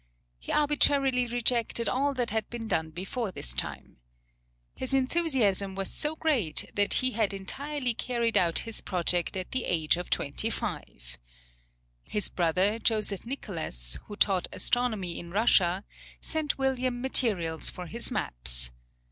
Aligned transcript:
He 0.39 0.51
arbitrarily 0.51 1.27
rejected 1.27 1.87
all 1.87 2.15
that 2.15 2.31
had 2.31 2.49
been 2.49 2.67
done 2.67 2.89
before 2.89 3.31
his 3.35 3.53
time. 3.53 3.97
His 4.73 4.95
enthusiasm 4.95 5.75
was 5.75 5.91
so 5.91 6.15
great 6.15 6.71
that 6.73 6.95
he 7.05 7.11
had 7.11 7.35
entirely 7.35 7.93
carried 7.93 8.35
out 8.35 8.57
his 8.65 8.81
project 8.81 9.37
at 9.37 9.51
the 9.51 9.65
age 9.65 9.97
of 9.97 10.09
twenty 10.09 10.49
five. 10.49 11.19
His 12.03 12.29
brother, 12.29 12.79
Joseph 12.79 13.27
Nicolas, 13.27 13.99
who 14.05 14.15
taught 14.15 14.47
astronomy 14.51 15.19
in 15.19 15.29
Russia, 15.29 15.83
sent 16.19 16.57
William 16.57 16.99
materials 16.99 17.69
for 17.69 17.85
his 17.85 18.09
maps. 18.09 18.71